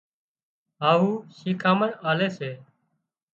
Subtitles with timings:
[0.81, 2.49] هاهُو شيکامڻ آلي سي